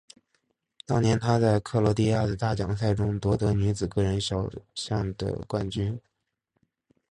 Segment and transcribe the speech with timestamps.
[0.87, 6.01] 当年她在克罗地亚的大奖赛中夺得女子个人小项的冠军。